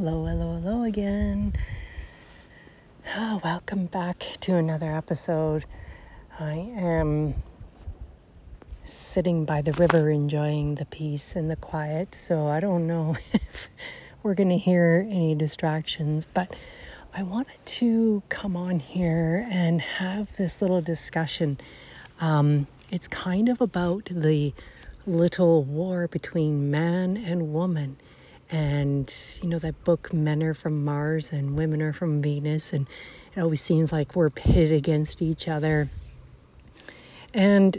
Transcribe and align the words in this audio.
Hello, 0.00 0.26
hello, 0.26 0.60
hello 0.60 0.84
again. 0.84 1.54
Oh, 3.16 3.40
welcome 3.42 3.86
back 3.86 4.18
to 4.42 4.54
another 4.54 4.92
episode. 4.92 5.64
I 6.38 6.52
am 6.52 7.34
sitting 8.84 9.44
by 9.44 9.60
the 9.60 9.72
river 9.72 10.08
enjoying 10.08 10.76
the 10.76 10.84
peace 10.84 11.34
and 11.34 11.50
the 11.50 11.56
quiet, 11.56 12.14
so 12.14 12.46
I 12.46 12.60
don't 12.60 12.86
know 12.86 13.16
if 13.32 13.70
we're 14.22 14.34
going 14.34 14.50
to 14.50 14.56
hear 14.56 15.04
any 15.10 15.34
distractions, 15.34 16.28
but 16.32 16.54
I 17.12 17.24
wanted 17.24 17.58
to 17.66 18.22
come 18.28 18.56
on 18.56 18.78
here 18.78 19.48
and 19.50 19.80
have 19.80 20.36
this 20.36 20.62
little 20.62 20.80
discussion. 20.80 21.58
Um, 22.20 22.68
it's 22.92 23.08
kind 23.08 23.48
of 23.48 23.60
about 23.60 24.04
the 24.12 24.52
little 25.08 25.64
war 25.64 26.06
between 26.06 26.70
man 26.70 27.16
and 27.16 27.52
woman 27.52 27.96
and 28.50 29.12
you 29.42 29.48
know 29.48 29.58
that 29.58 29.84
book 29.84 30.12
men 30.12 30.42
are 30.42 30.54
from 30.54 30.84
mars 30.84 31.32
and 31.32 31.56
women 31.56 31.82
are 31.82 31.92
from 31.92 32.22
venus 32.22 32.72
and 32.72 32.86
it 33.34 33.40
always 33.40 33.60
seems 33.60 33.92
like 33.92 34.16
we're 34.16 34.30
pitted 34.30 34.72
against 34.72 35.20
each 35.20 35.46
other. 35.46 35.88
And 37.34 37.78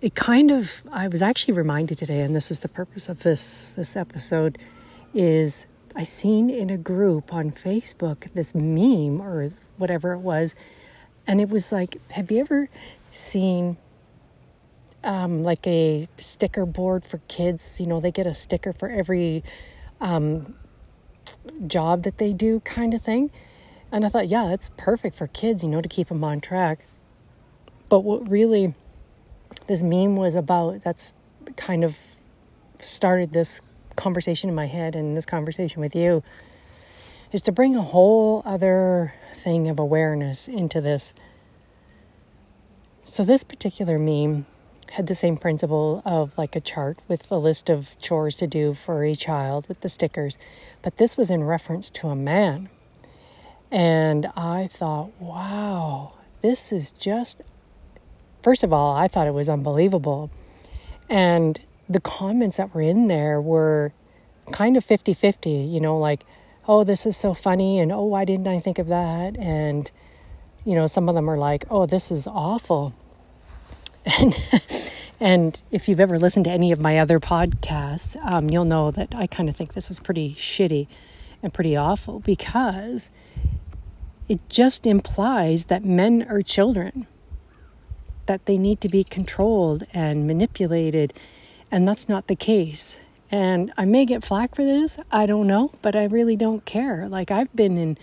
it 0.00 0.14
kind 0.14 0.50
of 0.50 0.82
i 0.92 1.06
was 1.08 1.20
actually 1.20 1.52
reminded 1.52 1.98
today 1.98 2.20
and 2.20 2.34
this 2.34 2.50
is 2.50 2.60
the 2.60 2.68
purpose 2.68 3.08
of 3.10 3.22
this 3.22 3.72
this 3.72 3.96
episode 3.96 4.56
is 5.12 5.66
i 5.94 6.02
seen 6.02 6.48
in 6.48 6.70
a 6.70 6.78
group 6.78 7.34
on 7.34 7.50
facebook 7.50 8.32
this 8.32 8.54
meme 8.54 9.20
or 9.20 9.52
whatever 9.76 10.14
it 10.14 10.20
was 10.20 10.54
and 11.26 11.38
it 11.38 11.50
was 11.50 11.70
like 11.70 11.98
have 12.12 12.30
you 12.30 12.40
ever 12.40 12.70
seen 13.12 13.76
um, 15.02 15.42
like 15.42 15.66
a 15.66 16.08
sticker 16.18 16.66
board 16.66 17.04
for 17.04 17.18
kids? 17.28 17.80
You 17.80 17.86
know 17.86 18.00
they 18.00 18.10
get 18.10 18.26
a 18.26 18.34
sticker 18.34 18.72
for 18.72 18.88
every 18.88 19.42
um, 20.00 20.54
job 21.66 22.02
that 22.04 22.18
they 22.18 22.32
do, 22.32 22.60
kind 22.60 22.94
of 22.94 23.02
thing. 23.02 23.30
And 23.92 24.04
I 24.04 24.08
thought, 24.08 24.28
yeah, 24.28 24.46
that's 24.48 24.70
perfect 24.76 25.16
for 25.16 25.26
kids, 25.26 25.62
you 25.62 25.68
know, 25.68 25.80
to 25.80 25.88
keep 25.88 26.08
them 26.08 26.22
on 26.22 26.40
track. 26.40 26.80
But 27.88 28.00
what 28.00 28.28
really 28.30 28.74
this 29.66 29.82
meme 29.82 30.16
was 30.16 30.34
about, 30.34 30.82
that's 30.84 31.12
kind 31.56 31.82
of 31.82 31.96
started 32.80 33.32
this 33.32 33.60
conversation 33.96 34.48
in 34.48 34.54
my 34.54 34.66
head 34.66 34.94
and 34.94 35.16
this 35.16 35.26
conversation 35.26 35.80
with 35.80 35.94
you, 35.94 36.22
is 37.32 37.42
to 37.42 37.52
bring 37.52 37.76
a 37.76 37.82
whole 37.82 38.42
other 38.44 39.14
thing 39.34 39.68
of 39.68 39.78
awareness 39.78 40.48
into 40.48 40.80
this. 40.80 41.14
So, 43.06 43.24
this 43.24 43.42
particular 43.42 43.98
meme 43.98 44.46
had 44.90 45.06
the 45.06 45.14
same 45.14 45.36
principle 45.36 46.02
of 46.04 46.36
like 46.36 46.56
a 46.56 46.60
chart 46.60 46.98
with 47.06 47.30
a 47.30 47.36
list 47.36 47.70
of 47.70 47.94
chores 48.00 48.34
to 48.36 48.46
do 48.46 48.74
for 48.74 49.04
a 49.04 49.14
child 49.14 49.66
with 49.68 49.80
the 49.82 49.88
stickers, 49.88 50.36
but 50.82 50.96
this 50.96 51.16
was 51.16 51.30
in 51.30 51.44
reference 51.44 51.90
to 51.90 52.08
a 52.08 52.16
man. 52.16 52.68
And 53.70 54.26
I 54.36 54.68
thought, 54.72 55.10
wow, 55.20 56.12
this 56.42 56.72
is 56.72 56.90
just, 56.90 57.40
first 58.42 58.64
of 58.64 58.72
all, 58.72 58.96
I 58.96 59.06
thought 59.06 59.28
it 59.28 59.34
was 59.34 59.48
unbelievable. 59.48 60.30
And 61.08 61.60
the 61.88 62.00
comments 62.00 62.56
that 62.56 62.74
were 62.74 62.80
in 62.80 63.06
there 63.06 63.40
were 63.40 63.92
kind 64.52 64.76
of 64.76 64.84
50 64.84 65.14
50, 65.14 65.50
you 65.50 65.80
know, 65.80 65.98
like, 65.98 66.24
oh, 66.66 66.82
this 66.82 67.06
is 67.06 67.16
so 67.16 67.32
funny, 67.32 67.78
and 67.78 67.92
oh, 67.92 68.04
why 68.04 68.24
didn't 68.24 68.48
I 68.48 68.58
think 68.58 68.78
of 68.78 68.88
that? 68.88 69.36
And, 69.36 69.90
you 70.64 70.74
know, 70.74 70.86
some 70.86 71.08
of 71.08 71.14
them 71.14 71.28
are 71.28 71.38
like, 71.38 71.64
oh, 71.70 71.86
this 71.86 72.10
is 72.10 72.26
awful. 72.26 72.94
And 74.04 74.34
and 75.20 75.60
if 75.70 75.88
you've 75.88 76.00
ever 76.00 76.18
listened 76.18 76.46
to 76.46 76.50
any 76.50 76.72
of 76.72 76.80
my 76.80 76.98
other 76.98 77.20
podcasts, 77.20 78.16
um, 78.24 78.50
you'll 78.50 78.64
know 78.64 78.90
that 78.90 79.14
I 79.14 79.26
kind 79.26 79.48
of 79.48 79.56
think 79.56 79.74
this 79.74 79.90
is 79.90 80.00
pretty 80.00 80.34
shitty 80.34 80.86
and 81.42 81.52
pretty 81.52 81.76
awful 81.76 82.20
because 82.20 83.10
it 84.28 84.40
just 84.48 84.86
implies 84.86 85.66
that 85.66 85.84
men 85.84 86.22
are 86.28 86.42
children, 86.42 87.06
that 88.26 88.46
they 88.46 88.56
need 88.56 88.80
to 88.80 88.88
be 88.88 89.04
controlled 89.04 89.84
and 89.92 90.26
manipulated, 90.26 91.12
and 91.70 91.86
that's 91.86 92.08
not 92.08 92.28
the 92.28 92.36
case. 92.36 93.00
And 93.30 93.72
I 93.76 93.84
may 93.84 94.04
get 94.04 94.24
flack 94.24 94.54
for 94.54 94.64
this, 94.64 94.98
I 95.10 95.26
don't 95.26 95.46
know, 95.46 95.72
but 95.82 95.94
I 95.94 96.04
really 96.04 96.36
don't 96.36 96.64
care. 96.64 97.08
Like, 97.08 97.30
I've 97.30 97.54
been 97.54 97.76
in 97.76 97.98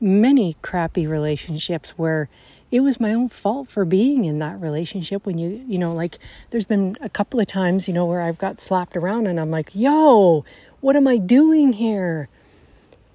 many 0.00 0.56
crappy 0.62 1.06
relationships 1.06 1.90
where 1.90 2.28
it 2.70 2.80
was 2.80 3.00
my 3.00 3.14
own 3.14 3.28
fault 3.28 3.68
for 3.68 3.84
being 3.84 4.24
in 4.24 4.38
that 4.40 4.60
relationship 4.60 5.24
when 5.24 5.38
you 5.38 5.64
you 5.66 5.78
know 5.78 5.92
like 5.92 6.18
there's 6.50 6.64
been 6.64 6.96
a 7.00 7.08
couple 7.08 7.40
of 7.40 7.46
times 7.46 7.88
you 7.88 7.94
know 7.94 8.06
where 8.06 8.20
I've 8.20 8.38
got 8.38 8.60
slapped 8.60 8.96
around 8.96 9.26
and 9.26 9.40
I'm 9.40 9.50
like 9.50 9.70
yo 9.74 10.44
what 10.80 10.96
am 10.96 11.08
I 11.08 11.16
doing 11.16 11.74
here? 11.74 12.28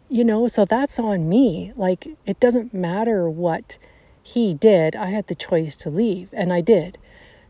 You 0.10 0.24
know 0.24 0.48
so 0.48 0.66
that's 0.66 1.00
on 1.00 1.30
me. 1.30 1.72
Like 1.76 2.08
it 2.26 2.40
doesn't 2.40 2.74
matter 2.74 3.30
what 3.30 3.78
he 4.22 4.54
did. 4.54 4.96
I 4.96 5.08
had 5.08 5.28
the 5.28 5.36
choice 5.36 5.76
to 5.78 5.90
leave 5.90 6.30
and 6.34 6.52
I 6.52 6.62
did. 6.62 6.98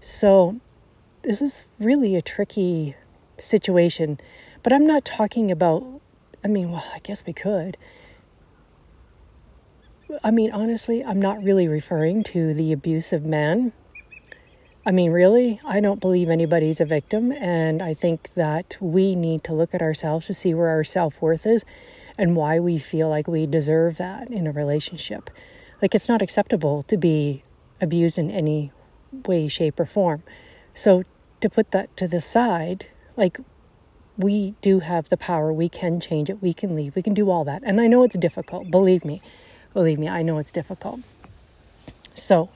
So 0.02 0.58
this 1.24 1.42
is 1.42 1.64
really 1.80 2.16
a 2.16 2.22
tricky 2.22 2.96
situation. 3.40 4.20
But 4.62 4.74
I'm 4.74 4.86
not 4.86 5.06
talking 5.06 5.52
about 5.52 5.84
I 6.44 6.48
mean 6.48 6.72
well 6.72 6.86
I 6.94 7.00
guess 7.00 7.26
we 7.26 7.34
could 7.34 7.78
I 10.24 10.32
mean, 10.32 10.52
honestly, 10.52 11.04
I'm 11.04 11.22
not 11.22 11.44
really 11.44 11.68
referring 11.68 12.24
to 12.26 12.54
the 12.54 12.72
abusive 12.74 13.26
man. 13.26 13.72
I 14.86 14.92
mean, 14.92 15.12
really, 15.12 15.62
I 15.66 15.80
don't 15.80 16.02
believe 16.02 16.30
anybody's 16.30 16.82
a 16.82 16.86
victim, 16.86 17.32
and 17.32 17.82
I 17.82 17.94
think 17.94 18.34
that 18.34 18.78
we 18.82 19.16
need 19.16 19.44
to 19.46 19.54
look 19.54 19.74
at 19.74 19.82
ourselves 19.82 20.28
to 20.28 20.34
see 20.34 20.54
where 20.54 20.70
our 20.70 20.84
self 20.84 21.22
worth 21.22 21.46
is 21.46 21.64
and 22.18 22.36
why 22.36 22.60
we 22.60 22.78
feel 22.78 23.10
like 23.10 23.28
we 23.28 23.46
deserve 23.46 23.98
that 23.98 24.30
in 24.30 24.46
a 24.46 24.52
relationship. 24.52 25.30
Like, 25.82 25.96
it's 25.96 26.10
not 26.10 26.22
acceptable 26.22 26.84
to 26.84 26.98
be 26.98 27.44
abused 27.82 28.18
in 28.18 28.30
any 28.30 28.72
way, 29.26 29.48
shape, 29.48 29.80
or 29.80 29.86
form. 29.86 30.24
So, 30.76 31.04
to 31.40 31.50
put 31.50 31.72
that 31.72 31.96
to 31.98 32.08
the 32.08 32.22
side, 32.22 32.88
like, 33.16 33.40
we 34.18 34.56
do 34.62 34.80
have 34.80 35.10
the 35.10 35.18
power, 35.18 35.52
we 35.52 35.70
can 35.70 36.00
change 36.00 36.30
it, 36.30 36.42
we 36.42 36.54
can 36.54 36.76
leave, 36.76 36.96
we 36.96 37.02
can 37.02 37.14
do 37.14 37.30
all 37.32 37.44
that. 37.46 37.64
And 37.66 37.82
I 37.82 37.88
know 37.88 38.04
it's 38.04 38.18
difficult, 38.18 38.70
believe 38.70 39.04
me. 39.06 39.22
Believe 39.74 39.98
me, 39.98 40.08
I 40.08 40.22
know 40.22 40.38
it's 40.38 40.52
difficult. 40.52 41.02
So, 42.14 42.50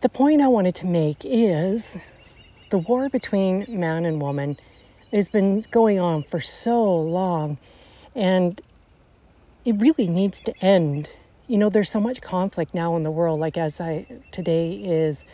the 0.00 0.08
point 0.08 0.42
I 0.42 0.48
wanted 0.48 0.74
to 0.76 0.86
make 0.86 1.18
is 1.24 1.96
the 2.70 2.78
war 2.78 3.08
between 3.08 3.64
man 3.68 4.04
and 4.04 4.20
woman 4.20 4.56
has 5.12 5.28
been 5.28 5.64
going 5.70 6.00
on 6.00 6.22
for 6.22 6.40
so 6.40 6.82
long 7.00 7.58
and 8.16 8.60
it 9.64 9.76
really 9.78 10.08
needs 10.08 10.40
to 10.40 10.58
end. 10.64 11.10
You 11.46 11.58
know, 11.58 11.68
there's 11.68 11.90
so 11.90 12.00
much 12.00 12.20
conflict 12.20 12.74
now 12.74 12.96
in 12.96 13.04
the 13.04 13.10
world 13.10 13.38
like 13.38 13.56
as 13.56 13.80
I 13.80 14.06
today 14.32 14.72
is 14.72 15.24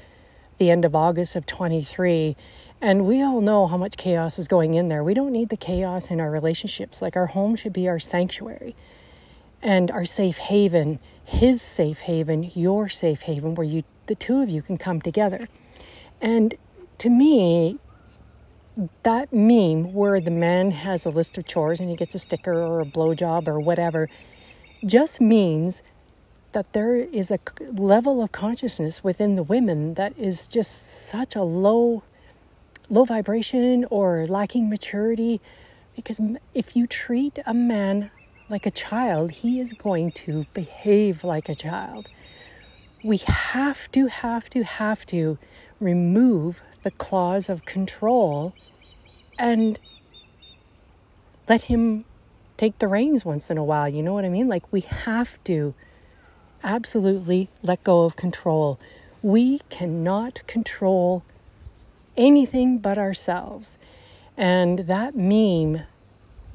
the 0.58 0.68
end 0.70 0.84
of 0.84 0.94
August 0.94 1.36
of 1.36 1.46
23 1.46 2.36
and 2.82 3.06
we 3.06 3.22
all 3.22 3.40
know 3.40 3.66
how 3.66 3.78
much 3.78 3.96
chaos 3.96 4.38
is 4.38 4.46
going 4.46 4.74
in 4.74 4.88
there. 4.88 5.02
We 5.02 5.14
don't 5.14 5.32
need 5.32 5.48
the 5.48 5.56
chaos 5.56 6.10
in 6.10 6.20
our 6.20 6.30
relationships. 6.30 7.00
Like 7.00 7.16
our 7.16 7.26
home 7.26 7.56
should 7.56 7.72
be 7.72 7.88
our 7.88 7.98
sanctuary 7.98 8.74
and 9.62 9.90
our 9.90 10.04
safe 10.04 10.38
haven, 10.38 10.98
his 11.24 11.60
safe 11.60 12.00
haven, 12.00 12.50
your 12.54 12.88
safe 12.88 13.22
haven, 13.22 13.54
where 13.54 13.66
you 13.66 13.84
the 14.06 14.14
two 14.14 14.40
of 14.42 14.48
you 14.48 14.62
can 14.62 14.78
come 14.78 15.00
together. 15.00 15.48
And 16.20 16.54
to 16.98 17.10
me, 17.10 17.78
that 19.02 19.32
meme 19.32 19.92
where 19.92 20.20
the 20.20 20.30
man 20.30 20.70
has 20.70 21.04
a 21.04 21.10
list 21.10 21.36
of 21.36 21.46
chores 21.46 21.80
and 21.80 21.90
he 21.90 21.96
gets 21.96 22.14
a 22.14 22.18
sticker 22.18 22.54
or 22.54 22.80
a 22.80 22.84
blowjob 22.84 23.48
or 23.48 23.58
whatever 23.58 24.08
just 24.84 25.20
means 25.20 25.82
that 26.52 26.72
there 26.72 26.96
is 26.96 27.30
a 27.30 27.38
level 27.72 28.22
of 28.22 28.32
consciousness 28.32 29.02
within 29.02 29.34
the 29.34 29.42
women 29.42 29.94
that 29.94 30.16
is 30.16 30.48
just 30.48 31.06
such 31.08 31.34
a 31.34 31.42
low 31.42 32.02
low 32.88 33.04
vibration 33.04 33.84
or 33.90 34.26
lacking 34.26 34.70
maturity 34.70 35.40
because 35.94 36.20
if 36.54 36.74
you 36.74 36.86
treat 36.86 37.38
a 37.44 37.52
man 37.52 38.10
like 38.48 38.66
a 38.66 38.70
child, 38.70 39.30
he 39.30 39.60
is 39.60 39.72
going 39.72 40.12
to 40.12 40.46
behave 40.54 41.24
like 41.24 41.48
a 41.48 41.54
child. 41.54 42.08
We 43.04 43.18
have 43.18 43.90
to, 43.92 44.06
have 44.06 44.50
to, 44.50 44.64
have 44.64 45.06
to 45.06 45.38
remove 45.80 46.62
the 46.82 46.90
clause 46.90 47.48
of 47.48 47.64
control 47.64 48.54
and 49.38 49.78
let 51.48 51.62
him 51.62 52.04
take 52.56 52.78
the 52.78 52.88
reins 52.88 53.24
once 53.24 53.50
in 53.50 53.58
a 53.58 53.64
while. 53.64 53.88
You 53.88 54.02
know 54.02 54.14
what 54.14 54.24
I 54.24 54.28
mean? 54.28 54.48
Like, 54.48 54.72
we 54.72 54.80
have 54.80 55.42
to 55.44 55.74
absolutely 56.64 57.48
let 57.62 57.84
go 57.84 58.04
of 58.04 58.16
control. 58.16 58.80
We 59.22 59.60
cannot 59.70 60.46
control 60.46 61.22
anything 62.16 62.78
but 62.78 62.98
ourselves. 62.98 63.78
And 64.36 64.80
that 64.80 65.14
meme 65.14 65.82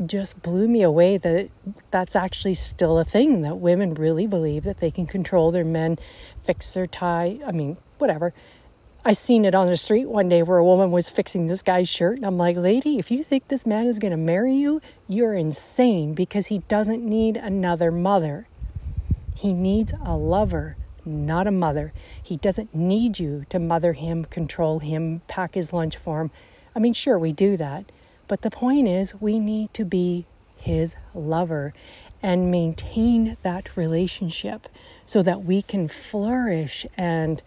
just 0.03 0.41
blew 0.41 0.67
me 0.67 0.81
away 0.81 1.17
that 1.17 1.49
that's 1.91 2.15
actually 2.15 2.55
still 2.55 2.97
a 2.97 3.03
thing 3.03 3.41
that 3.41 3.57
women 3.57 3.93
really 3.93 4.27
believe 4.27 4.63
that 4.63 4.79
they 4.79 4.91
can 4.91 5.05
control 5.05 5.51
their 5.51 5.63
men, 5.63 5.97
fix 6.43 6.73
their 6.73 6.87
tie, 6.87 7.39
I 7.45 7.51
mean, 7.51 7.77
whatever. 7.97 8.33
I 9.05 9.11
seen 9.11 9.43
it 9.43 9.53
on 9.53 9.67
the 9.67 9.75
street 9.75 10.07
one 10.07 10.29
day 10.29 10.43
where 10.43 10.57
a 10.57 10.63
woman 10.63 10.91
was 10.91 11.09
fixing 11.09 11.47
this 11.47 11.61
guy's 11.61 11.89
shirt 11.89 12.15
and 12.15 12.25
I'm 12.25 12.37
like, 12.37 12.55
"Lady, 12.55 12.99
if 12.99 13.11
you 13.11 13.23
think 13.23 13.47
this 13.47 13.65
man 13.65 13.85
is 13.85 13.99
going 13.99 14.11
to 14.11 14.17
marry 14.17 14.53
you, 14.53 14.81
you're 15.09 15.33
insane 15.33 16.13
because 16.13 16.47
he 16.47 16.59
doesn't 16.59 17.03
need 17.03 17.35
another 17.35 17.91
mother. 17.91 18.47
He 19.35 19.51
needs 19.51 19.93
a 20.05 20.15
lover, 20.15 20.77
not 21.05 21.47
a 21.47 21.51
mother. 21.51 21.91
He 22.23 22.37
doesn't 22.37 22.73
need 22.73 23.19
you 23.19 23.45
to 23.49 23.59
mother 23.59 23.91
him, 23.91 24.23
control 24.23 24.79
him, 24.79 25.21
pack 25.27 25.55
his 25.55 25.73
lunch 25.73 25.97
for 25.97 26.21
him. 26.21 26.31
I 26.73 26.79
mean, 26.79 26.93
sure, 26.93 27.19
we 27.19 27.33
do 27.33 27.57
that. 27.57 27.83
But 28.27 28.41
the 28.41 28.49
point 28.49 28.87
is, 28.87 29.19
we 29.19 29.39
need 29.39 29.73
to 29.73 29.85
be 29.85 30.25
his 30.57 30.95
lover 31.13 31.73
and 32.21 32.49
maintain 32.49 33.37
that 33.43 33.75
relationship 33.75 34.67
so 35.05 35.21
that 35.21 35.43
we 35.43 35.61
can 35.61 35.87
flourish 35.87 36.85
and 36.97 37.41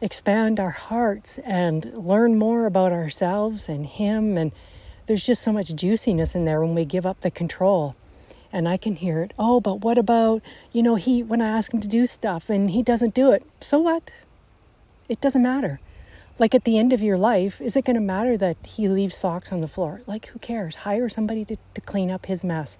expand 0.00 0.58
our 0.58 0.70
hearts 0.70 1.38
and 1.40 1.84
learn 1.94 2.38
more 2.38 2.66
about 2.66 2.92
ourselves 2.92 3.68
and 3.68 3.86
him. 3.86 4.38
And 4.38 4.52
there's 5.06 5.24
just 5.24 5.42
so 5.42 5.52
much 5.52 5.74
juiciness 5.74 6.34
in 6.34 6.44
there 6.44 6.60
when 6.60 6.74
we 6.74 6.84
give 6.84 7.06
up 7.06 7.20
the 7.20 7.30
control. 7.30 7.94
And 8.54 8.68
i 8.68 8.76
can 8.76 8.96
hear 8.96 9.22
it 9.22 9.32
oh 9.38 9.60
but 9.60 9.80
what 9.80 9.96
about 9.96 10.42
you 10.74 10.82
know 10.82 10.96
he 10.96 11.22
when 11.22 11.40
i 11.40 11.48
ask 11.48 11.72
him 11.72 11.80
to 11.80 11.88
do 11.88 12.06
stuff 12.06 12.50
and 12.50 12.68
he 12.68 12.82
doesn't 12.82 13.14
do 13.14 13.30
it 13.30 13.42
so 13.62 13.78
what? 13.78 14.10
It 15.08 15.22
doesn't 15.22 15.42
matter 15.42 15.80
like 16.42 16.56
at 16.56 16.64
the 16.64 16.76
end 16.76 16.92
of 16.92 17.00
your 17.00 17.16
life, 17.16 17.60
is 17.60 17.76
it 17.76 17.84
going 17.84 17.94
to 17.94 18.00
matter 18.00 18.36
that 18.36 18.56
he 18.66 18.88
leaves 18.88 19.16
socks 19.16 19.52
on 19.52 19.60
the 19.60 19.68
floor? 19.68 20.00
Like, 20.08 20.26
who 20.26 20.40
cares? 20.40 20.74
Hire 20.74 21.08
somebody 21.08 21.44
to, 21.44 21.56
to 21.74 21.80
clean 21.80 22.10
up 22.10 22.26
his 22.26 22.42
mess. 22.42 22.78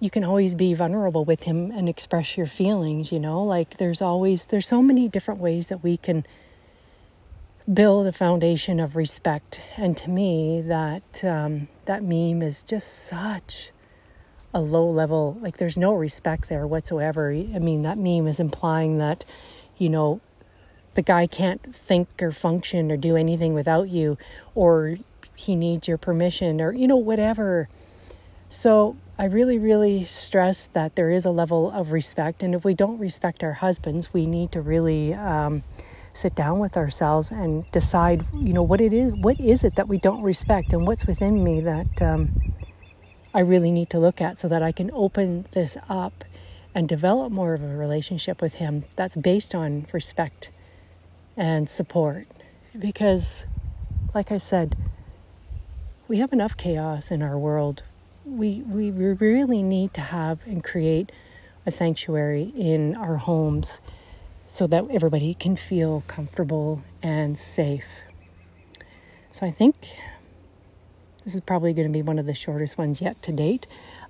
You 0.00 0.08
can 0.08 0.24
always 0.24 0.54
be 0.54 0.72
vulnerable 0.72 1.22
with 1.22 1.42
him 1.42 1.70
and 1.70 1.86
express 1.86 2.34
your 2.38 2.46
feelings, 2.46 3.12
you 3.12 3.18
know? 3.18 3.44
Like, 3.44 3.76
there's 3.76 4.00
always, 4.00 4.46
there's 4.46 4.66
so 4.66 4.80
many 4.80 5.06
different 5.06 5.38
ways 5.38 5.68
that 5.68 5.82
we 5.82 5.98
can 5.98 6.24
build 7.70 8.06
a 8.06 8.12
foundation 8.12 8.80
of 8.80 8.96
respect. 8.96 9.60
And 9.76 9.94
to 9.98 10.08
me, 10.08 10.62
that, 10.62 11.22
um, 11.26 11.68
that 11.84 12.02
meme 12.02 12.40
is 12.40 12.62
just 12.62 13.04
such 13.04 13.70
a 14.54 14.60
low 14.62 14.88
level, 14.88 15.36
like, 15.42 15.58
there's 15.58 15.76
no 15.76 15.92
respect 15.92 16.48
there 16.48 16.66
whatsoever. 16.66 17.28
I 17.32 17.58
mean, 17.58 17.82
that 17.82 17.98
meme 17.98 18.26
is 18.26 18.40
implying 18.40 18.96
that, 18.96 19.26
you 19.76 19.90
know, 19.90 20.22
the 20.96 21.02
guy 21.02 21.26
can't 21.26 21.74
think 21.74 22.08
or 22.20 22.32
function 22.32 22.90
or 22.90 22.96
do 22.96 23.16
anything 23.16 23.54
without 23.54 23.88
you, 23.88 24.18
or 24.54 24.96
he 25.36 25.54
needs 25.54 25.86
your 25.86 25.98
permission, 25.98 26.60
or, 26.60 26.72
you 26.72 26.88
know, 26.88 26.96
whatever. 26.96 27.68
So 28.48 28.96
I 29.18 29.26
really, 29.26 29.58
really 29.58 30.04
stress 30.04 30.66
that 30.66 30.96
there 30.96 31.10
is 31.10 31.24
a 31.24 31.30
level 31.30 31.70
of 31.70 31.92
respect. 31.92 32.42
And 32.42 32.54
if 32.54 32.64
we 32.64 32.74
don't 32.74 32.98
respect 32.98 33.44
our 33.44 33.54
husbands, 33.54 34.12
we 34.12 34.26
need 34.26 34.52
to 34.52 34.60
really 34.60 35.14
um, 35.14 35.62
sit 36.14 36.34
down 36.34 36.58
with 36.58 36.76
ourselves 36.76 37.30
and 37.30 37.70
decide, 37.72 38.24
you 38.34 38.52
know, 38.52 38.62
what 38.62 38.80
it 38.80 38.92
is. 38.92 39.12
What 39.14 39.38
is 39.38 39.62
it 39.62 39.76
that 39.76 39.88
we 39.88 39.98
don't 39.98 40.22
respect, 40.22 40.72
and 40.72 40.86
what's 40.86 41.06
within 41.06 41.44
me 41.44 41.60
that 41.60 42.02
um, 42.02 42.30
I 43.34 43.40
really 43.40 43.70
need 43.70 43.90
to 43.90 43.98
look 43.98 44.20
at, 44.20 44.38
so 44.38 44.48
that 44.48 44.62
I 44.62 44.72
can 44.72 44.90
open 44.92 45.46
this 45.52 45.76
up 45.88 46.24
and 46.74 46.88
develop 46.88 47.32
more 47.32 47.54
of 47.54 47.62
a 47.62 47.76
relationship 47.76 48.40
with 48.40 48.54
him 48.54 48.84
that's 48.96 49.16
based 49.16 49.54
on 49.54 49.86
respect 49.92 50.50
and 51.36 51.68
support 51.68 52.26
because, 52.78 53.46
like 54.14 54.32
I 54.32 54.38
said, 54.38 54.76
we 56.08 56.18
have 56.18 56.32
enough 56.32 56.56
chaos 56.56 57.10
in 57.10 57.22
our 57.22 57.38
world. 57.38 57.82
We, 58.24 58.62
we 58.62 58.90
really 58.90 59.62
need 59.62 59.94
to 59.94 60.00
have 60.00 60.40
and 60.46 60.62
create 60.62 61.12
a 61.64 61.70
sanctuary 61.70 62.52
in 62.56 62.94
our 62.94 63.16
homes 63.16 63.80
so 64.48 64.66
that 64.68 64.84
everybody 64.90 65.34
can 65.34 65.56
feel 65.56 66.04
comfortable 66.06 66.82
and 67.02 67.36
safe. 67.36 67.86
So 69.32 69.46
I 69.46 69.50
think 69.50 69.74
this 71.24 71.34
is 71.34 71.40
probably 71.40 71.74
going 71.74 71.88
to 71.88 71.92
be 71.92 72.02
one 72.02 72.18
of 72.18 72.26
the 72.26 72.34
shortest 72.34 72.78
ones 72.78 73.00
yet 73.00 73.20
to 73.24 73.32
date. 73.32 73.66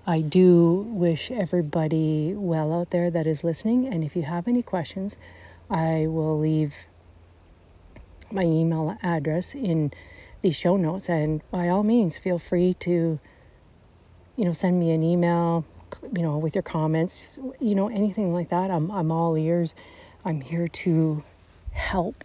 I 0.07 0.21
do 0.21 0.87
wish 0.89 1.31
everybody 1.31 2.35
well 2.37 2.73
out 2.73 2.91
there 2.91 3.11
that 3.11 3.27
is 3.27 3.43
listening. 3.43 3.87
And 3.87 4.05
if 4.05 4.15
you 4.15 4.23
have 4.23 4.47
any 4.47 4.63
questions, 4.63 5.17
I 5.69 6.07
will 6.07 6.39
leave 6.39 6.75
my 8.31 8.43
email 8.43 8.97
address 9.03 9.55
in 9.55 9.93
the 10.43 10.51
show 10.51 10.77
notes 10.77 11.09
and 11.09 11.43
by 11.51 11.69
all 11.69 11.83
means 11.83 12.19
feel 12.19 12.39
free 12.39 12.75
to 12.75 13.19
you 14.37 14.45
know 14.45 14.53
send 14.53 14.79
me 14.79 14.91
an 14.91 15.03
email 15.03 15.65
you 16.13 16.23
know 16.23 16.39
with 16.39 16.55
your 16.55 16.63
comments 16.63 17.39
you 17.61 17.75
know 17.75 17.89
anything 17.89 18.33
like 18.33 18.49
that. 18.51 18.71
I'm 18.71 18.91
i'm 18.91 19.11
all 19.11 19.37
ears. 19.37 19.75
I'm 20.25 20.41
here 20.41 20.69
to 20.69 21.23
help 21.73 22.25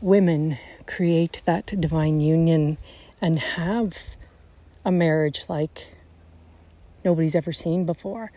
women 0.00 0.58
create 0.86 1.42
that 1.46 1.66
divine 1.66 2.20
union 2.20 2.76
and 3.20 3.38
have 3.38 3.96
a 4.84 4.92
marriage 4.92 5.44
like 5.48 5.88
nobody's 7.04 7.34
ever 7.34 7.52
seen 7.52 7.86
before. 7.86 8.30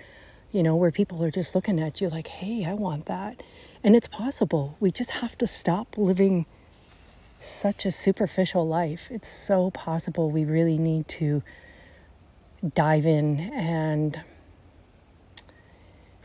You 0.52 0.64
know 0.64 0.76
where 0.76 0.92
people 0.92 1.24
are 1.24 1.32
just 1.32 1.54
looking 1.54 1.80
at 1.80 2.02
you 2.02 2.10
like 2.10 2.28
hey 2.28 2.66
i 2.66 2.74
want 2.74 3.06
that 3.06 3.44
and 3.84 3.96
it's 3.96 4.08
possible. 4.08 4.76
We 4.80 4.92
just 4.92 5.12
have 5.12 5.38
to 5.38 5.48
stop 5.48 5.98
living 5.98 6.46
such 7.42 7.86
a 7.86 7.92
superficial 7.92 8.68
life. 8.68 9.08
It's 9.10 9.28
so 9.28 9.72
possible. 9.72 10.30
We 10.32 10.44
really 10.44 10.78
need 10.78 11.08
to 11.10 11.42
dive 12.76 13.06
in 13.06 13.40
and 13.54 14.22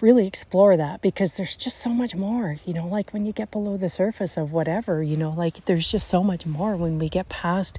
really 0.01 0.27
explore 0.27 0.77
that 0.77 1.01
because 1.01 1.37
there's 1.37 1.57
just 1.57 1.79
so 1.79 1.91
much 1.91 2.15
more. 2.15 2.59
You 2.65 2.75
know, 2.75 2.87
like 2.87 3.13
when 3.13 3.25
you 3.25 3.33
get 3.33 3.51
below 3.51 3.77
the 3.77 3.89
surface 3.89 4.37
of 4.37 4.53
whatever, 4.53 5.03
you 5.03 5.17
know, 5.17 5.31
like 5.31 5.65
there's 5.67 5.91
just 5.91 6.09
so 6.09 6.23
much 6.23 6.45
more 6.45 6.77
when 6.77 6.99
we 6.99 7.09
get 7.09 7.29
past 7.29 7.79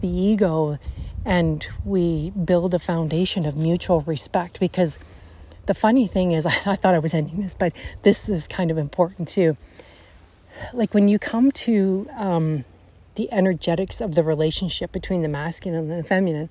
the 0.00 0.08
ego 0.08 0.78
and 1.24 1.66
we 1.84 2.30
build 2.30 2.72
a 2.72 2.78
foundation 2.78 3.44
of 3.44 3.56
mutual 3.56 4.00
respect 4.02 4.60
because 4.60 4.98
the 5.66 5.74
funny 5.74 6.06
thing 6.06 6.32
is, 6.32 6.46
I, 6.46 6.50
I 6.66 6.76
thought 6.76 6.94
I 6.94 6.98
was 6.98 7.14
ending 7.14 7.42
this, 7.42 7.54
but 7.54 7.72
this 8.02 8.28
is 8.28 8.48
kind 8.48 8.70
of 8.70 8.78
important 8.78 9.28
too. 9.28 9.56
Like 10.72 10.94
when 10.94 11.08
you 11.08 11.18
come 11.18 11.52
to 11.52 12.08
um, 12.16 12.64
the 13.16 13.30
energetics 13.30 14.00
of 14.00 14.14
the 14.14 14.22
relationship 14.22 14.90
between 14.90 15.22
the 15.22 15.28
masculine 15.28 15.90
and 15.90 16.04
the 16.04 16.08
feminine, 16.08 16.48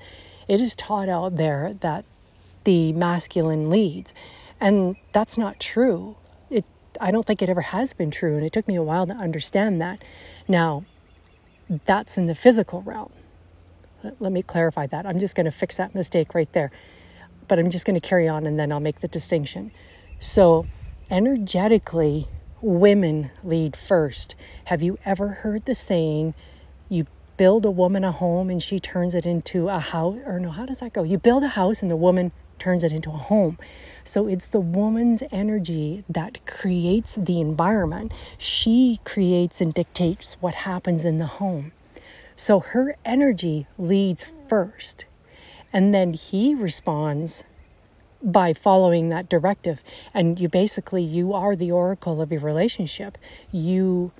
it 0.47 0.61
is 0.61 0.75
taught 0.75 1.09
out 1.09 1.37
there 1.37 1.73
that 1.81 2.05
the 2.65 2.93
masculine 2.93 3.69
leads. 3.69 4.13
And 4.61 4.95
that's 5.11 5.37
not 5.37 5.59
true. 5.59 6.15
It 6.51 6.65
I 7.01 7.11
don't 7.11 7.25
think 7.25 7.41
it 7.41 7.49
ever 7.49 7.61
has 7.61 7.93
been 7.93 8.11
true, 8.11 8.35
and 8.35 8.45
it 8.45 8.53
took 8.53 8.67
me 8.67 8.75
a 8.75 8.83
while 8.83 9.07
to 9.07 9.13
understand 9.13 9.81
that. 9.81 10.01
Now, 10.47 10.85
that's 11.85 12.17
in 12.17 12.27
the 12.27 12.35
physical 12.35 12.81
realm. 12.81 13.11
Let, 14.03 14.21
let 14.21 14.31
me 14.31 14.43
clarify 14.43 14.85
that. 14.87 15.05
I'm 15.05 15.19
just 15.19 15.35
going 15.35 15.45
to 15.45 15.51
fix 15.51 15.77
that 15.77 15.95
mistake 15.95 16.33
right 16.35 16.51
there 16.53 16.71
but 17.47 17.59
I'm 17.59 17.69
just 17.69 17.85
going 17.85 17.99
to 17.99 18.07
carry 18.07 18.27
on 18.27 18.45
and 18.45 18.59
then 18.59 18.71
I'll 18.71 18.79
make 18.79 19.01
the 19.01 19.07
distinction. 19.07 19.71
So, 20.19 20.65
energetically, 21.09 22.27
women 22.61 23.31
lead 23.43 23.75
first. 23.75 24.35
Have 24.65 24.81
you 24.81 24.97
ever 25.05 25.27
heard 25.27 25.65
the 25.65 25.75
saying, 25.75 26.33
you 26.89 27.05
build 27.37 27.65
a 27.65 27.71
woman 27.71 28.03
a 28.03 28.11
home 28.11 28.49
and 28.49 28.61
she 28.61 28.79
turns 28.79 29.13
it 29.13 29.25
into 29.25 29.69
a 29.69 29.79
house? 29.79 30.17
Or 30.25 30.39
no, 30.39 30.49
how 30.49 30.65
does 30.65 30.79
that 30.79 30.93
go? 30.93 31.03
You 31.03 31.17
build 31.17 31.43
a 31.43 31.49
house 31.49 31.81
and 31.81 31.91
the 31.91 31.95
woman 31.95 32.31
turns 32.59 32.83
it 32.83 32.91
into 32.91 33.09
a 33.09 33.17
home. 33.17 33.57
So 34.03 34.27
it's 34.27 34.47
the 34.47 34.59
woman's 34.59 35.23
energy 35.31 36.03
that 36.07 36.45
creates 36.45 37.15
the 37.15 37.41
environment. 37.41 38.13
She 38.37 38.99
creates 39.03 39.61
and 39.61 39.73
dictates 39.73 40.35
what 40.41 40.53
happens 40.53 41.05
in 41.05 41.17
the 41.17 41.25
home. 41.25 41.71
So 42.35 42.59
her 42.59 42.95
energy 43.03 43.65
leads 43.77 44.31
first. 44.47 45.05
And 45.75 45.93
then 45.93 46.13
he 46.13 46.55
responds 46.55 47.43
by 48.23 48.53
following 48.53 49.09
that 49.09 49.27
directive. 49.27 49.81
And 50.13 50.39
you 50.39 50.47
basically, 50.47 51.03
you 51.03 51.33
are 51.33 51.53
the 51.53 51.69
oracle 51.69 52.21
of 52.21 52.31
your 52.31 52.39
relationship. 52.39 53.17
You, 53.51 54.13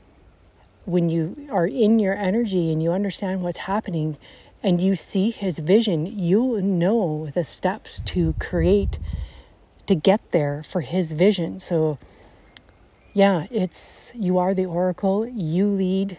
when 0.84 1.10
you 1.10 1.48
are 1.50 1.66
in 1.66 1.98
your 1.98 2.14
energy 2.14 2.74
and 2.74 2.84
you 2.84 2.92
understand 2.92 3.42
what's 3.42 3.60
happening 3.60 4.18
and 4.62 4.82
you 4.82 4.98
see 4.98 5.32
his 5.32 5.60
vision, 5.60 6.06
you'll 6.06 6.62
know 6.62 7.30
the 7.34 7.46
steps 7.46 8.02
to 8.02 8.34
create, 8.34 9.00
to 9.88 9.96
get 9.96 10.34
there 10.34 10.62
for 10.62 10.82
his 10.82 11.14
vision. 11.14 11.62
So, 11.62 11.98
yeah, 13.14 13.48
it's 13.50 14.12
you 14.14 14.38
are 14.40 14.54
the 14.54 14.66
oracle, 14.66 15.26
you 15.26 15.68
lead. 15.68 16.18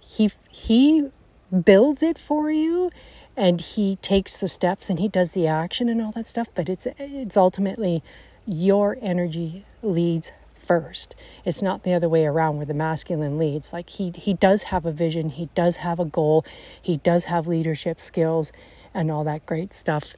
He 0.00 0.30
he 0.48 1.10
builds 1.52 2.02
it 2.02 2.16
for 2.18 2.50
you 2.50 2.90
and 3.38 3.60
he 3.60 3.96
takes 3.96 4.40
the 4.40 4.48
steps 4.48 4.90
and 4.90 4.98
he 4.98 5.08
does 5.08 5.32
the 5.32 5.46
action 5.46 5.88
and 5.88 6.02
all 6.02 6.12
that 6.12 6.28
stuff 6.28 6.48
but 6.54 6.68
it's 6.68 6.86
it's 6.98 7.36
ultimately 7.36 8.02
your 8.46 8.96
energy 9.02 9.64
leads 9.82 10.32
first. 10.68 11.14
It's 11.46 11.62
not 11.62 11.82
the 11.82 11.94
other 11.94 12.10
way 12.10 12.26
around 12.26 12.58
where 12.58 12.66
the 12.66 12.74
masculine 12.74 13.38
leads. 13.38 13.72
Like 13.72 13.88
he 13.88 14.10
he 14.10 14.34
does 14.34 14.64
have 14.64 14.84
a 14.84 14.92
vision 14.92 15.30
he 15.30 15.48
does 15.54 15.76
have 15.76 15.98
a 15.98 16.04
goal 16.04 16.44
he 16.80 16.98
does 16.98 17.24
have 17.24 17.46
leadership 17.46 18.00
skills 18.00 18.52
and 18.92 19.10
all 19.10 19.24
that 19.24 19.46
great 19.46 19.72
stuff. 19.72 20.14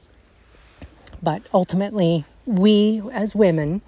But 1.22 1.42
ultimately 1.54 2.24
we 2.46 3.00
as 3.12 3.34
women 3.34 3.82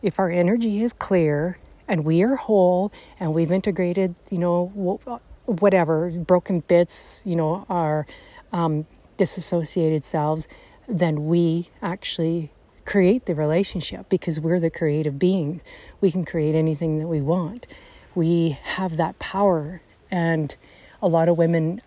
if 0.00 0.20
our 0.20 0.30
energy 0.30 0.82
is 0.82 0.92
clear 0.92 1.58
and 1.88 2.04
we 2.04 2.22
are 2.22 2.36
whole 2.36 2.92
and 3.18 3.34
we've 3.34 3.50
integrated, 3.50 4.14
you 4.30 4.38
know, 4.38 4.66
whatever, 5.46 6.10
broken 6.10 6.60
bits, 6.60 7.22
you 7.24 7.34
know, 7.34 7.66
our 7.68 8.06
um, 8.52 8.86
disassociated 9.16 10.04
selves, 10.04 10.46
then 10.88 11.26
we 11.26 11.68
actually 11.82 12.50
create 12.84 13.26
the 13.26 13.34
relationship 13.34 14.08
because 14.08 14.38
we're 14.38 14.60
the 14.60 14.70
creative 14.70 15.18
being. 15.18 15.60
We 16.00 16.10
can 16.12 16.24
create 16.24 16.54
anything 16.54 16.98
that 16.98 17.08
we 17.08 17.20
want. 17.20 17.66
We 18.14 18.58
have 18.62 18.96
that 18.96 19.18
power. 19.18 19.80
And 20.10 20.56
a 21.02 21.08
lot 21.08 21.28
of 21.28 21.36
women 21.36 21.82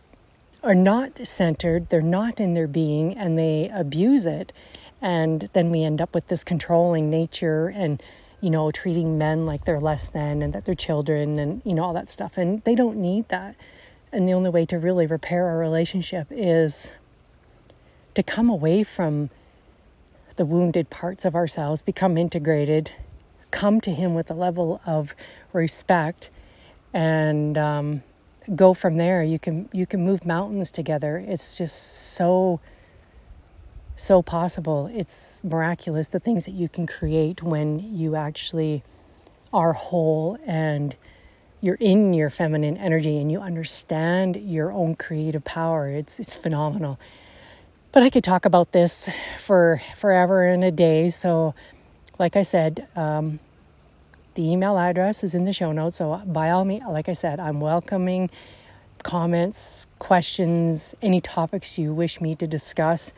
are 0.61 0.75
not 0.75 1.25
centered, 1.25 1.89
they're 1.89 2.01
not 2.01 2.39
in 2.41 2.53
their 2.53 2.67
being, 2.67 3.17
and 3.17 3.39
they 3.39 3.71
abuse 3.73 4.25
it. 4.25 4.51
And 5.01 5.47
then 5.53 5.69
we 5.69 5.83
end 5.83 6.01
up 6.01 6.13
with 6.13 6.27
this 6.27 6.43
controlling 6.43 7.09
nature 7.09 7.69
and 7.69 8.03
you 8.41 8.49
know, 8.49 8.71
treating 8.71 9.17
men 9.17 9.45
like 9.45 9.65
they're 9.65 9.79
less 9.79 10.09
than 10.09 10.41
and 10.41 10.53
that 10.53 10.65
they're 10.65 10.75
children 10.75 11.39
and, 11.39 11.61
you 11.65 11.73
know, 11.73 11.83
all 11.83 11.93
that 11.93 12.09
stuff. 12.09 12.37
And 12.37 12.63
they 12.63 12.75
don't 12.75 12.97
need 12.97 13.27
that. 13.29 13.55
And 14.11 14.27
the 14.27 14.33
only 14.33 14.49
way 14.49 14.65
to 14.65 14.77
really 14.77 15.05
repair 15.05 15.47
our 15.47 15.57
relationship 15.57 16.27
is 16.31 16.91
to 18.15 18.23
come 18.23 18.49
away 18.49 18.83
from 18.83 19.29
the 20.35 20.45
wounded 20.45 20.89
parts 20.89 21.25
of 21.25 21.35
ourselves, 21.35 21.81
become 21.81 22.17
integrated, 22.17 22.91
come 23.51 23.79
to 23.81 23.91
Him 23.91 24.15
with 24.15 24.31
a 24.31 24.33
level 24.33 24.81
of 24.85 25.13
respect, 25.53 26.29
and 26.93 27.57
um, 27.57 28.03
go 28.55 28.73
from 28.73 28.97
there. 28.97 29.21
You 29.21 29.37
can 29.37 29.69
you 29.73 29.85
can 29.85 30.03
move 30.03 30.25
mountains 30.25 30.71
together. 30.71 31.17
It's 31.17 31.57
just 31.57 31.75
so 32.15 32.59
so 33.95 34.21
possible. 34.21 34.89
It's 34.93 35.43
miraculous 35.43 36.07
the 36.07 36.19
things 36.19 36.45
that 36.45 36.53
you 36.53 36.69
can 36.69 36.87
create 36.87 37.43
when 37.43 37.79
you 37.79 38.15
actually 38.15 38.81
are 39.51 39.73
whole 39.73 40.37
and 40.45 40.95
you're 41.61 41.75
in 41.75 42.13
your 42.13 42.29
feminine 42.29 42.77
energy 42.77 43.17
and 43.17 43.31
you 43.31 43.39
understand 43.39 44.35
your 44.37 44.71
own 44.71 44.95
creative 44.95 45.43
power. 45.43 45.89
It's 45.89 46.19
it's 46.19 46.35
phenomenal. 46.35 46.99
But 47.91 48.03
I 48.03 48.09
could 48.09 48.23
talk 48.23 48.45
about 48.45 48.71
this 48.71 49.09
for 49.39 49.81
forever 49.95 50.45
and 50.45 50.63
a 50.63 50.71
day. 50.71 51.09
So, 51.09 51.55
like 52.19 52.35
I 52.35 52.43
said, 52.43 52.87
um, 52.95 53.39
the 54.35 54.43
email 54.43 54.77
address 54.77 55.23
is 55.23 55.33
in 55.33 55.45
the 55.45 55.53
show 55.53 55.71
notes. 55.71 55.97
So, 55.97 56.21
by 56.27 56.51
all 56.51 56.65
means, 56.65 56.83
like 56.87 57.09
I 57.09 57.13
said, 57.13 57.39
I'm 57.39 57.59
welcoming 57.59 58.29
comments, 59.01 59.87
questions, 59.97 60.93
any 61.01 61.19
topics 61.19 61.79
you 61.79 61.93
wish 61.93 62.21
me 62.21 62.35
to 62.35 62.45
discuss. 62.45 63.11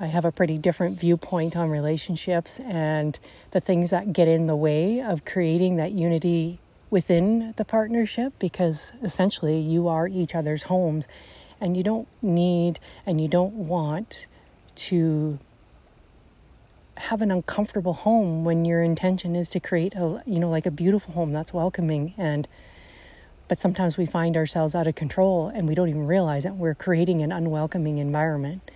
I 0.00 0.06
have 0.06 0.24
a 0.24 0.32
pretty 0.32 0.58
different 0.58 0.98
viewpoint 0.98 1.56
on 1.56 1.70
relationships 1.70 2.58
and 2.60 3.18
the 3.50 3.60
things 3.60 3.90
that 3.90 4.12
get 4.12 4.26
in 4.26 4.46
the 4.46 4.56
way 4.56 5.00
of 5.00 5.24
creating 5.24 5.76
that 5.76 5.92
unity 5.92 6.58
within 6.94 7.52
the 7.56 7.64
partnership 7.64 8.32
because 8.38 8.92
essentially 9.02 9.58
you 9.58 9.88
are 9.88 10.06
each 10.06 10.32
other's 10.32 10.62
homes 10.74 11.08
and 11.60 11.76
you 11.76 11.82
don't 11.82 12.06
need 12.22 12.78
and 13.04 13.20
you 13.20 13.26
don't 13.26 13.52
want 13.52 14.26
to 14.76 15.36
have 16.96 17.20
an 17.20 17.32
uncomfortable 17.32 17.94
home 17.94 18.44
when 18.44 18.64
your 18.64 18.80
intention 18.80 19.34
is 19.34 19.48
to 19.48 19.58
create 19.58 19.92
a 19.96 20.22
you 20.24 20.38
know 20.38 20.48
like 20.48 20.66
a 20.66 20.70
beautiful 20.70 21.12
home 21.14 21.32
that's 21.32 21.52
welcoming 21.52 22.14
and 22.16 22.46
but 23.48 23.58
sometimes 23.58 23.96
we 23.96 24.06
find 24.06 24.36
ourselves 24.36 24.76
out 24.76 24.86
of 24.86 24.94
control 24.94 25.48
and 25.48 25.66
we 25.66 25.74
don't 25.74 25.88
even 25.88 26.06
realize 26.06 26.44
that 26.44 26.54
we're 26.54 26.76
creating 26.76 27.22
an 27.22 27.32
unwelcoming 27.32 27.98
environment 27.98 28.70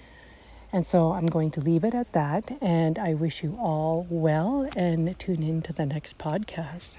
and 0.73 0.85
so 0.85 1.13
I'm 1.13 1.27
going 1.27 1.53
to 1.53 1.61
leave 1.61 1.85
it 1.85 1.95
at 1.95 2.13
that. 2.13 2.53
And 2.61 2.99
I 2.99 3.15
wish 3.15 3.43
you 3.43 3.57
all 3.59 4.07
well 4.11 4.69
and 4.77 5.19
tune 5.19 5.43
in 5.43 5.63
to 5.63 5.73
the 5.73 5.87
next 5.87 6.19
podcast. 6.19 6.91